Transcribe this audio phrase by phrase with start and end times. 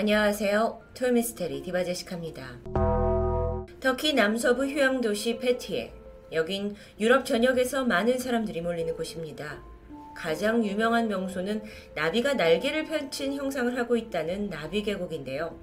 [0.00, 0.80] 안녕하세요.
[0.94, 2.60] 토요미스테리 디바제시카입니다.
[3.80, 5.92] 터키 남서부 휴양 도시 페티에
[6.30, 9.60] 여긴 유럽 전역에서 많은 사람들이 몰리는 곳입니다.
[10.14, 11.64] 가장 유명한 명소는
[11.96, 15.58] 나비가 날개를 펼친 형상을 하고 있다는 나비 계곡인데요.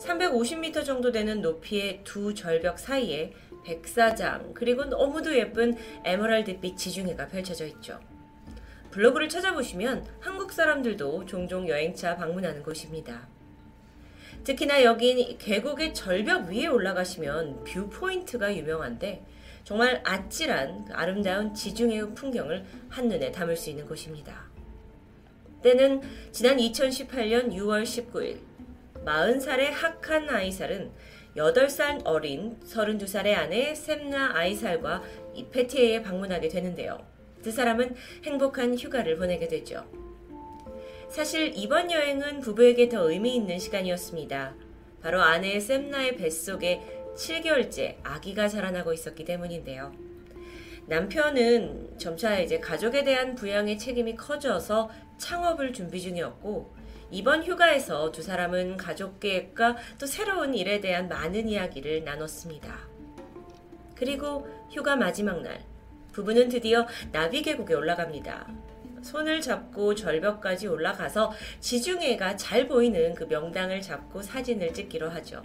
[0.00, 3.34] 350m 정도 되는 높이의 두 절벽 사이에
[3.64, 8.00] 백사장 그리고 너무도 예쁜 에메랄드빛 지중해가 펼쳐져 있죠.
[8.90, 13.28] 블로그를 찾아보시면 한국 사람들도 종종 여행차 방문하는 곳입니다.
[14.44, 19.24] 특히나 여긴 계곡의 절벽 위에 올라가시면 view point가 유명한데
[19.64, 24.44] 정말 아찔한 아름다운 지중해의 풍경을 한눈에 담을 수 있는 곳입니다.
[25.62, 28.40] 때는 지난 2018년 6월 19일
[29.06, 30.92] 40살의 하칸 아이살은
[31.36, 35.02] 8살 어린 32살의 아내 샘나 아이살과
[35.34, 36.98] 이 페티에에 방문하게 되는데요.
[37.42, 40.03] 두 사람은 행복한 휴가를 보내게 되죠.
[41.14, 44.52] 사실 이번 여행은 부부에게 더 의미 있는 시간이었습니다.
[45.00, 49.92] 바로 아내 샘나의 뱃속에 7개월째 아기가 자라나고 있었기 때문인데요.
[50.86, 56.74] 남편은 점차 이제 가족에 대한 부양의 책임이 커져서 창업을 준비 중이었고
[57.12, 62.76] 이번 휴가에서 두 사람은 가족 계획과 또 새로운 일에 대한 많은 이야기를 나눴습니다.
[63.94, 65.64] 그리고 휴가 마지막 날
[66.12, 68.73] 부부는 드디어 나비 계곡에 올라갑니다.
[69.04, 75.42] 손을 잡고 절벽까지 올라가서 지중해가 잘 보이는 그 명당을 잡고 사진을 찍기로 하죠.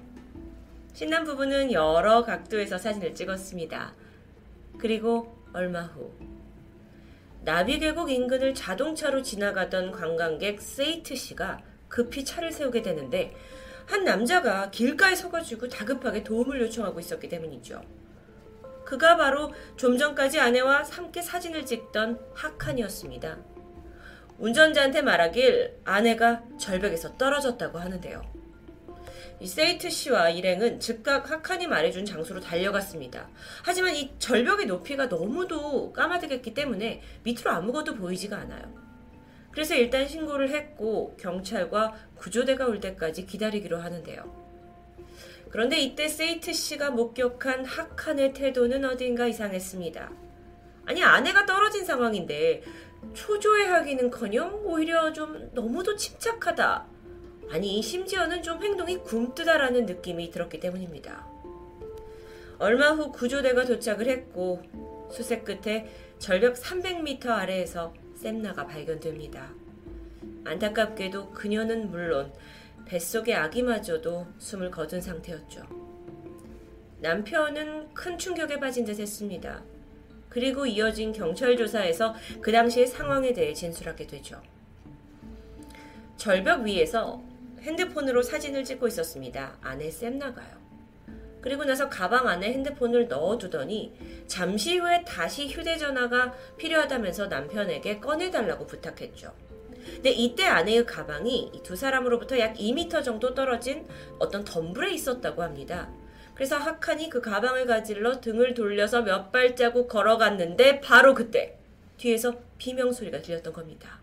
[0.93, 3.93] 신남 부부는 여러 각도에서 사진을 찍었습니다.
[4.79, 6.11] 그리고 얼마 후
[7.43, 13.35] 나비 계곡 인근을 자동차로 지나가던 관광객 세이트 씨가 급히 차를 세우게 되는데
[13.85, 17.81] 한 남자가 길가에 서가지고 다급하게 도움을 요청하고 있었기 때문이죠.
[18.89, 23.37] 그가 바로 좀 전까지 아내와 함께 사진을 찍던 하칸이었습니다.
[24.39, 28.23] 운전자한테 말하길 아내가 절벽에서 떨어졌다고 하는데요.
[29.41, 33.29] 이 세이트 씨와 일행은 즉각 하칸이 말해준 장소로 달려갔습니다.
[33.63, 38.73] 하지만 이 절벽의 높이가 너무도 까마득했기 때문에 밑으로 아무것도 보이지가 않아요.
[39.51, 44.48] 그래서 일단 신고를 했고 경찰과 구조대가 올 때까지 기다리기로 하는데요.
[45.49, 50.11] 그런데 이때 세이트 씨가 목격한 하칸의 태도는 어딘가 이상했습니다.
[50.85, 52.63] 아니 아내가 떨어진 상황인데
[53.13, 56.85] 초조해하기는커녕 오히려 좀 너무도 침착하다.
[57.51, 61.27] 아니 심지어는 좀 행동이 굼뜨다라는 느낌이 들었기 때문입니다.
[62.59, 64.61] 얼마 후 구조대가 도착을 했고
[65.11, 65.89] 수색 끝에
[66.19, 69.49] 절벽 300m 아래에서 샘나가 발견됩니다.
[70.43, 72.31] 안타깝게도 그녀는 물론
[72.89, 75.61] 뱃속의 아기마저도 숨을 거둔 상태였죠.
[77.01, 79.63] 남편은 큰 충격에 빠진 듯 했습니다.
[80.27, 84.41] 그리고 이어진 경찰 조사에서 그 당시의 상황에 대해 진술하게 되죠.
[86.17, 87.23] 절벽 위에서
[87.61, 89.57] 핸드폰으로 사진을 찍고 있었습니다.
[89.61, 90.57] 아내 샘나가요.
[91.41, 99.48] 그리고 나서 가방 안에 핸드폰을 넣어두더니 잠시 후에 다시 휴대전화가 필요하다면서 남편에게 꺼내달라고 부탁했죠.
[99.95, 103.87] 근데 이때 아내의 가방이 두 사람으로부터 약 2m 정도 떨어진
[104.19, 105.89] 어떤 덤불에 있었다고 합니다.
[106.35, 111.57] 그래서 하칸이 그 가방을 가질러 등을 돌려서 몇 발자국 걸어갔는데 바로 그때
[111.97, 113.99] 뒤에서 비명 소리가 들렸던 겁니다.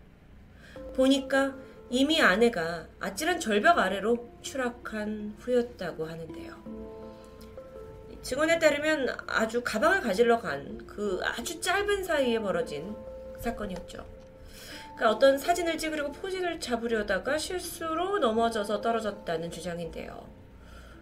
[0.95, 1.55] 보니까
[1.89, 6.87] 이미 아내가 아찔한 절벽 아래로 추락한 후였다고 하는데요.
[8.21, 12.95] 증언에 따르면 아주 가방을 가질러 간 그 아주 짧은 사이에 벌어진
[13.39, 14.03] 사건이었죠.
[14.97, 20.27] 그러니까 어떤 사진을 찍으려고 포즈를 잡으려다가 실수로 넘어져서 떨어졌다는 주장인데요.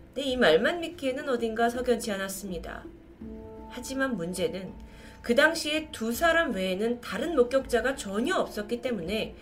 [0.07, 2.83] 근데 이 말만 믿기에는 어딘가 석연치 않았습니다.
[3.69, 4.73] 하지만 문제는
[5.21, 9.33] 그 당시에 두 사람 외에는 다른 목격자가 전혀 없었기 때문에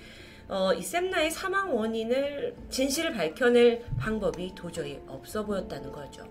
[0.47, 6.27] 어, 이 샘나의 사망 원인을 진실을 밝혀낼 방법이 도저히 없어 보였다는 거죠.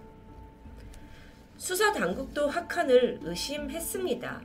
[1.57, 4.43] 수사 당국도 하칸을 의심했습니다.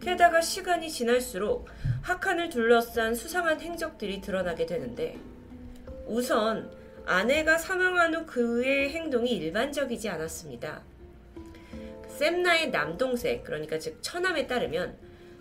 [0.00, 1.68] 게다가 시간이 지날수록
[2.02, 5.18] 하칸을 둘러싼 수상한 행적들이 드러나게 되는데
[6.06, 6.70] 우선
[7.06, 10.82] 아내가 사망한 후 그의 행동이 일반적이지 않았습니다.
[12.08, 14.96] 샘나의 남동생, 그러니까 즉 처남에 따르면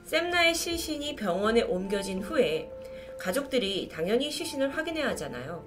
[0.05, 2.71] 샘나의 시신이 병원에 옮겨진 후에
[3.19, 5.65] 가족들이 당연히 시신을 확인해야 하잖아요.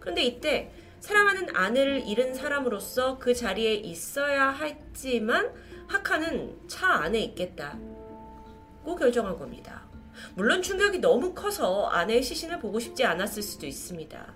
[0.00, 0.70] 그런데 이때
[1.00, 5.52] 사랑하는 아내를 잃은 사람으로서 그 자리에 있어야 했지만
[5.86, 9.93] 하카는 차 안에 있겠다고 결정한 겁니다.
[10.34, 14.34] 물론 충격이 너무 커서 아내의 시신을 보고 싶지 않았을 수도 있습니다.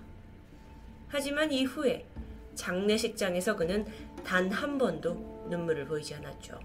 [1.07, 2.05] 하지만 이후에
[2.55, 3.85] 장례식장에서 그는
[4.23, 6.59] 단 한 번도 눈물을 보이지 않았죠.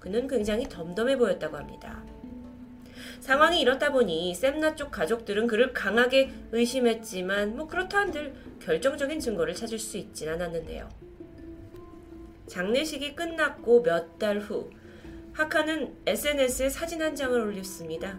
[0.00, 2.02] 그는 굉장히 덤덤해 보였다고 합니다.
[3.20, 9.78] 상황이 이렇다 보니 샘나 쪽 가족들은 그를 강하게 의심했지만 뭐 그렇다 한들 결정적인 증거를 찾을
[9.78, 10.88] 수 있진 않았는데요.
[12.48, 14.70] 장례식이 끝났고 몇 달 후
[15.38, 18.18] 하카는 SNS에 사진 한 장을 올렸습니다.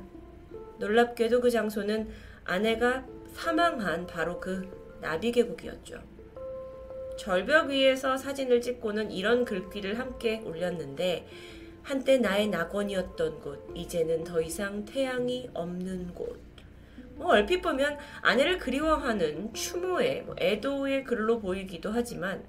[0.77, 2.07] 놀랍게도 그 장소는
[2.45, 6.01] 아내가 사망한 바로 그 나비 계곡이었죠.
[7.17, 11.27] 절벽 위에서 사진을 찍고는 이런 글귀를 함께 올렸는데
[11.83, 16.39] 한때 나의 낙원이었던 곳, 이제는 더 이상 태양이 없는 곳.
[17.15, 22.45] 뭐 얼핏 보면 아내를 그리워하는 추모의 뭐 애도의 글로 보이기도 하지만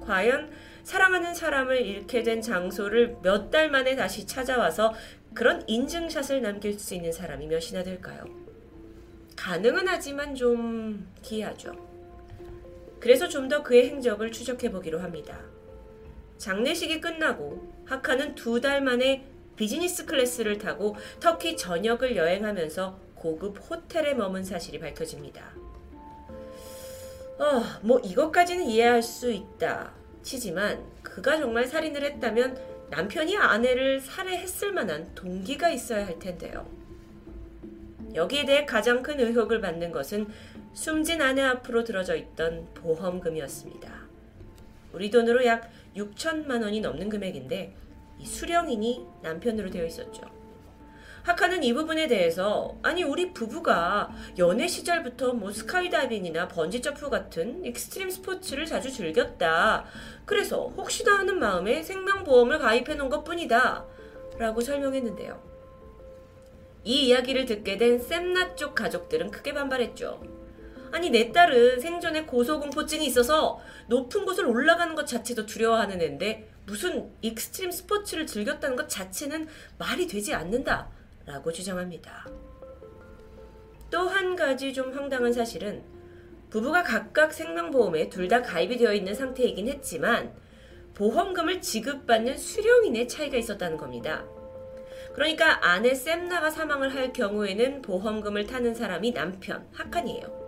[0.00, 0.50] 과연
[0.84, 4.94] 사랑하는 사람을 잃게 된 장소를 몇 달 만에 다시 찾아와서
[5.34, 8.24] 그런 인증샷을 남길 수 있는 사람이 몇이나 될까요?
[9.36, 11.72] 가능은 하지만 좀 기이하죠.
[13.00, 15.38] 그래서 좀 더 그의 행적을 추적해 보기로 합니다.
[16.38, 19.26] 장례식이 끝나고 하칸은 두 달 만에
[19.56, 25.52] 비즈니스 클래스를 타고 터키 전역을 여행하면서 고급 호텔에 머문 사실이 밝혀집니다.
[27.38, 29.92] 어, 뭐 이것까지는 이해할 수 있다
[30.24, 32.58] 치지만 그가 정말 살인을 했다면
[32.90, 36.68] 남편이 아내를 살해했을 만한 동기가 있어야 할 텐데요.
[38.14, 40.26] 여기에 대해 가장 큰 의혹을 받는 것은
[40.72, 43.92] 숨진 아내 앞으로 들어져 있던 보험금이었습니다.
[44.92, 47.76] 우리 돈으로 약 6천만 원이 넘는 금액인데
[48.18, 50.33] 이 수령인이 남편으로 되어 있었죠.
[51.24, 58.10] 하칸은 이 부분에 대해서 아니 우리 부부가 연애 시절부터 뭐 스카이다이빙이나 번지 점프 같은 extreme
[58.10, 59.86] 스포츠를 자주 즐겼다.
[60.26, 63.86] 그래서 혹시나 하는 마음에 생명보험을 가입해 놓은 것뿐이다.
[64.36, 65.42] 라고 설명했는데요.
[66.84, 70.22] 이 이야기를 듣게 된 샘나 쪽 가족들은 크게 반발했죠.
[70.92, 77.70] 아니 내 딸은 생전에 고소공포증이 있어서 높은 곳을 올라가는 것 자체도 두려워하는 애인데 무슨 extreme
[77.70, 79.48] 스포츠를 즐겼다는 것 자체는
[79.78, 80.90] 말이 되지 않는다
[81.26, 82.26] 라고 주장합니다.
[83.90, 85.82] 또 한 가지 좀 황당한 사실은
[86.50, 90.34] 부부가 각각 생명보험에 둘 다 가입이 되어 있는 상태이긴 했지만
[90.94, 94.24] 보험금을 지급받는 수령인의 차이가 있었다는 겁니다.
[95.14, 100.44] 그러니까 아내 샘나가 사망을 할 경우에는 보험금을 타는 사람이 남편 하칸이에요.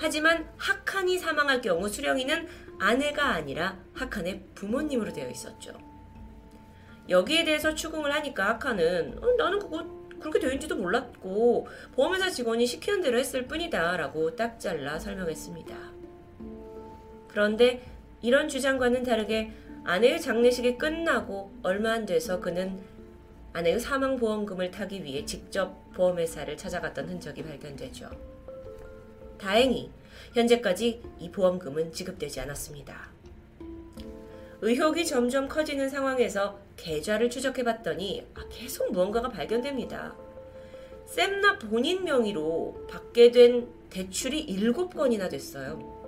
[0.00, 2.46] 하지만 하칸이 사망할 경우 수령이는
[2.78, 5.72] 아내가 아니라 하칸의 부모님으로 되어 있었죠.
[7.08, 13.18] 여기에 대해서 추궁을 하니까 하칸은 어, 나는 그거 그렇게 되는지도 몰랐고 보험회사 직원이 시키는 대로
[13.18, 15.76] 했을 뿐이다 라고 딱 잘라 설명했습니다.
[17.28, 17.82] 그런데
[18.22, 19.52] 이런 주장과는 다르게
[19.84, 22.80] 아내의 장례식이 끝나고 얼마 안 돼서 그는
[23.52, 28.08] 아내의 사망보험금을 타기 위해 직접 보험회사를 찾아갔던 흔적이 발견되죠.
[29.38, 29.90] 다행히
[30.34, 33.10] 현재까지 이 보험금은 지급되지 않았습니다.
[34.64, 40.14] 의혹이 점점 커지는 상황에서 계좌를 추적해 봤더니 아, 계속 무언가가 발견됩니다.
[41.04, 46.00] 샘나 본인 명의로 받게 된 대출이 7건이나 됐어요.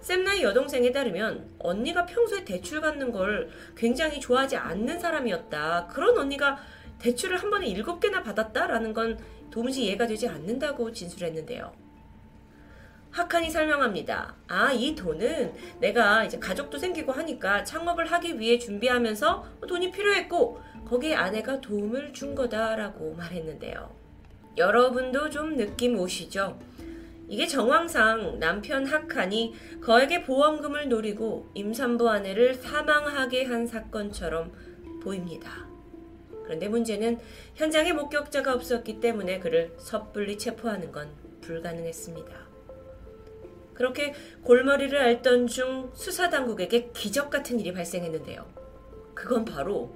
[0.00, 5.88] 샘나의 여동생에 따르면 언니가 평소에 대출 받는 걸 굉장히 좋아하지 않는 사람이었다.
[5.88, 6.58] 그런 언니가
[7.00, 9.18] 대출을 한 번에 7개나 받았다라는 건
[9.50, 11.83] 도무지 이해가 되지 않는다고 진술했는데요.
[13.14, 14.34] 하칸이 설명합니다.
[14.48, 21.14] 아, 이 돈은 내가 이제 가족도 생기고 하니까 창업을 하기 위해 준비하면서 돈이 필요했고 거기에
[21.14, 23.88] 아내가 도움을 준 거다라고 말했는데요.
[24.56, 26.58] 여러분도 좀 느낌 오시죠?
[27.28, 34.52] 이게 정황상 남편 하칸이 거액의 보험금을 노리고 임산부 아내를 사망하게 한 사건처럼
[35.04, 35.68] 보입니다.
[36.42, 37.20] 그런데 문제는
[37.54, 41.10] 현장에 목격자가 없었기 때문에 그를 섣불리 체포하는 건
[41.42, 42.43] 불가능했습니다.
[43.74, 48.46] 그렇게 골머리를 앓던 중 수사당국에게 기적 같은 일이 발생했는데요.
[49.14, 49.94] 그건 바로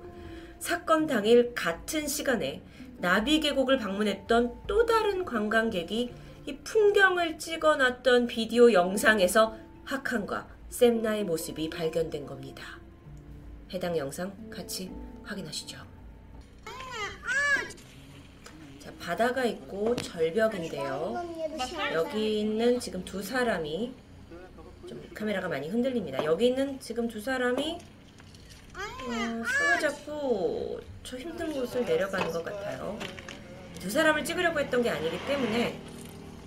[0.58, 2.62] 사건 당일 같은 시간에
[2.99, 6.12] 나비 계곡을 방문했던 또 다른 관광객이
[6.47, 12.64] 이 풍경을 찍어놨던 비디오 영상에서 하칸과 샘나의 모습이 발견된 겁니다.
[13.70, 14.90] 해당 영상 같이
[15.25, 15.78] 확인하시죠.
[19.00, 21.25] 바다가 있고 절벽인데요.
[21.93, 23.93] 여기 있는 지금 두 사람이
[24.88, 26.25] 좀 카메라가 많이 흔들립니다.
[26.25, 27.78] 여기 있는 지금 두 사람이
[28.75, 32.99] 어, 손을 잡고 저 힘든 곳을 내려가는 것 같아요.
[33.81, 35.78] 두 사람을 찍으려고 했던 게 아니기 때문에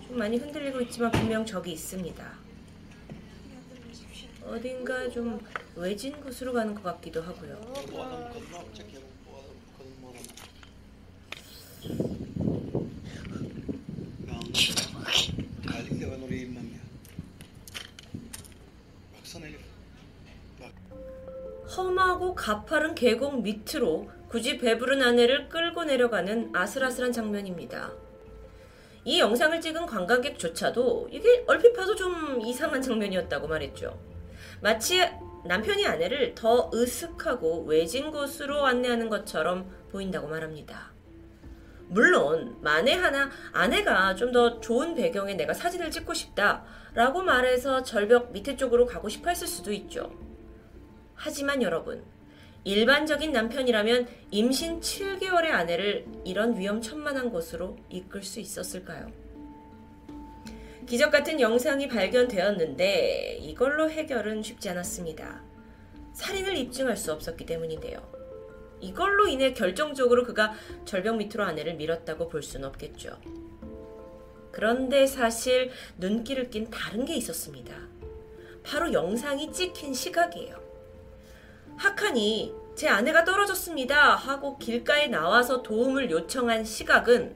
[0.07, 2.41] 좀 많이 흔들리고 있지만 분명 저기 있습니다.
[4.45, 5.39] 어딘가 좀
[5.75, 8.31] 외진 곳으로 가는 것 같기도 하고요.
[22.41, 27.91] 가파른 계곡 밑으로 굳이 배부른 아내를 끌고 내려가는 아슬아슬한 장면입니다.
[29.05, 33.95] 이 영상을 찍은 관광객조차도 이게 얼핏 봐도 좀 이상한 장면이었다고 말했죠.
[34.59, 35.07] 마치
[35.45, 40.93] 남편이 아내를 더 으슥하고 외진 곳으로 안내하는 것처럼 보인다고 말합니다.
[41.89, 48.55] 물론 만에 하나 아내가 좀 더 좋은 배경에 내가 사진을 찍고 싶다라고 말해서 절벽 밑에
[48.55, 50.11] 쪽으로 가고 싶어 했을 수도 있죠.
[51.13, 52.03] 하지만 여러분,
[52.63, 59.11] 일반적인 남편이라면 임신 7개월의 아내를 이런 위험천만한 곳으로 이끌 수 있었을까요?
[60.85, 65.41] 기적 같은 영상이 발견되었는데 이걸로 해결은 쉽지 않았습니다.
[66.13, 67.99] 살인을 입증할 수 없었기 때문인데요.
[68.79, 70.53] 이걸로 인해 결정적으로 그가
[70.85, 73.19] 절벽 밑으로 아내를 밀었다고 볼 수는 없겠죠.
[74.51, 77.73] 그런데 사실 눈길을 낀 다른 게 있었습니다.
[78.63, 80.70] 바로 영상이 찍힌 시각이에요.
[81.81, 87.35] 하칸이 제 아내가 떨어졌습니다 하고 길가에 나와서 도움을 요청한 시각은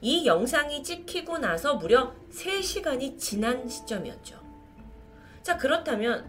[0.00, 4.40] 이 영상이 찍히고 나서 무려 3시간이 지난 시점이었죠.
[5.42, 6.28] 자, 그렇다면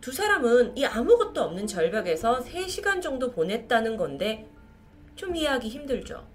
[0.00, 4.50] 두 사람은 이 아무것도 없는 절벽에서 3시간 정도 보냈다는 건데
[5.14, 6.26] 좀 이해하기 힘들죠.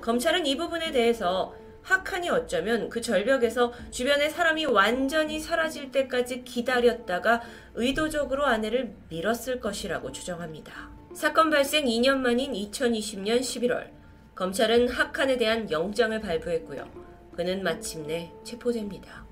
[0.00, 1.54] 검찰은 이 부분에 대해서
[1.88, 7.40] 하칸이 어쩌면 그 절벽에서 주변에 사람이 완전히 사라질 때까지 기다렸다가
[7.74, 10.90] 의도적으로 아내를 밀었을 것이라고 추정합니다.
[11.14, 13.88] 사건 발생 2년 만인 2020년 11월,
[14.34, 16.86] 검찰은 하칸에 대한 영장을 발부했고요.
[17.34, 19.24] 그는 마침내 체포됩니다.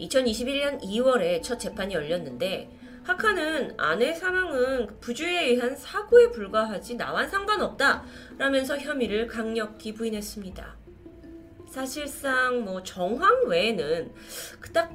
[0.00, 2.70] 2021년 2월에 첫 재판이 열렸는데
[3.02, 8.04] 하카는 아내 사망은 부주의에 의한 사고에 불과하지 나와 상관없다
[8.38, 10.81] 라면서 혐의를 강력히 부인했습니다.
[11.72, 14.12] 사실상 뭐 정황 외에는
[14.60, 14.92] 그닥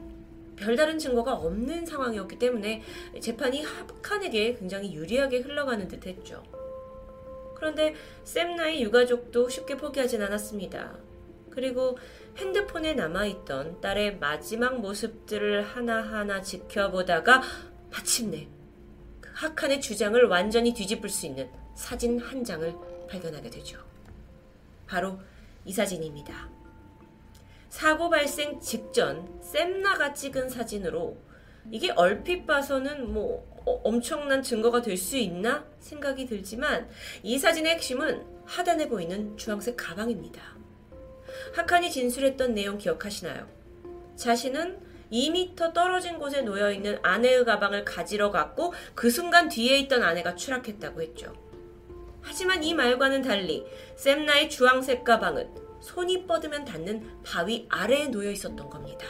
[0.55, 2.83] 별다른 증거가 없는 상황이었기 때문에
[3.19, 6.43] 재판이 하칸에게 굉장히 유리하게 흘러가는 듯 했죠.
[7.55, 10.99] 그런데 샘나의 유가족도 쉽게 포기하진 않았습니다.
[11.49, 11.97] 그리고
[12.37, 17.41] 핸드폰에 남아있던 딸의 마지막 모습들을 하나하나 지켜보다가
[17.89, 18.47] 마침내
[19.19, 22.71] 그 하칸의 주장을 완전히 뒤집을 수 있는 사진 한 장을
[23.09, 23.79] 발견하게 되죠.
[24.85, 25.19] 바로
[25.65, 26.56] 이 사진입니다.
[27.69, 31.17] 사고 발생 직전 샘나가 찍은 사진으로
[31.71, 36.89] 이게 얼핏 봐서는 뭐 어, 엄청난 증거가 될 수 있나 생각이 들지만
[37.23, 40.41] 이 사진의 핵심은 하단에 보이는 주황색 가방입니다.
[41.53, 43.47] 하칸이 진술했던 내용 기억하시나요?
[44.15, 44.79] 자신은
[45.11, 51.01] 2미터 떨어진 곳에 놓여 있는 아내의 가방을 가지러 갔고 그 순간 뒤에 있던 아내가 추락했다고
[51.01, 51.33] 했죠.
[52.21, 59.05] 하지만 이 말과는 달리 샘나의 주황색 가방은 손이 뻗으면 닿는 바위 아래에 놓여 있었던 겁니다.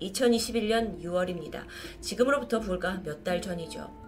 [0.00, 1.64] 2021년 6월입니다.
[2.00, 4.04] 지금으로부터 불과 몇 달 전이죠.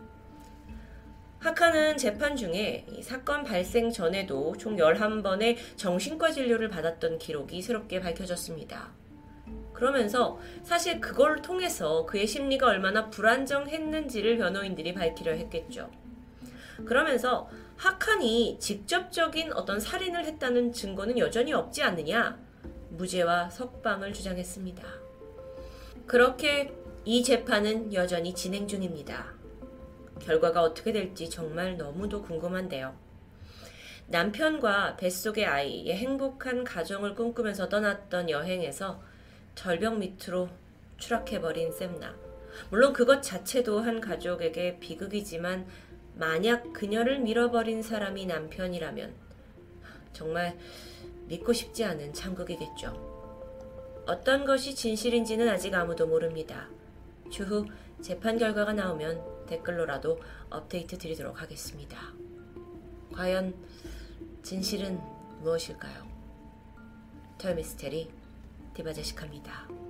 [1.39, 8.91] 하카는 재판 중에 사건 발생 전에도 총 11번의 정신과 진료를 받았던 기록이 새롭게 밝혀졌습니다.
[9.73, 15.91] 그러면서 사실 그걸 통해서 그의 심리가 얼마나 불안정했는지를 변호인들이 밝히려 했겠죠.
[16.85, 22.39] 그러면서 하칸이 직접적인 어떤 살인을 했다는 증거는 여전히 없지 않느냐?
[22.91, 24.83] 무죄와 석방을 주장했습니다.
[26.07, 26.73] 그렇게
[27.05, 29.35] 이 재판은 여전히 진행 중입니다.
[30.21, 32.97] 결과가 어떻게 될지 정말 너무도 궁금한데요.
[34.09, 39.03] 남편과 뱃속의 아이의 행복한 가정을 꿈꾸면서 떠났던 여행에서
[39.55, 40.49] 절벽 밑으로
[40.97, 42.15] 추락해버린 샘나.
[42.71, 45.67] 물론 그것 자체도 한 가족에게 비극이지만
[46.17, 49.15] 만약 그녀를 밀어버린 사람이 남편이라면
[50.13, 50.59] 정말
[51.27, 54.05] 믿고 싶지 않은 참극이겠죠.
[54.07, 56.69] 어떤 것이 진실인지는 아직 아무도 모릅니다.
[57.31, 57.67] 추후
[58.01, 61.99] 재판 결과가 나오면 댓글로라도 업데이트 드리도록 하겠습니다.
[63.13, 63.55] 과연
[64.43, 65.01] 진실은
[65.43, 66.07] 무엇일까요?
[67.39, 68.11] 토요미스테리
[68.75, 69.86] 디바제시카입니다.